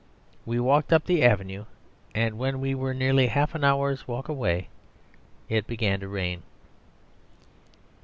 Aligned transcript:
We 0.47 0.59
walked 0.59 0.91
up 0.91 1.05
the 1.05 1.23
avenue, 1.23 1.65
and 2.15 2.39
when 2.39 2.59
we 2.59 2.73
were 2.73 2.91
nearly 2.95 3.27
half 3.27 3.53
an 3.53 3.63
hour's 3.63 4.07
walk 4.07 4.29
away 4.29 4.67
it 5.47 5.67
began 5.67 5.99
to 5.99 6.07
rain. 6.07 6.41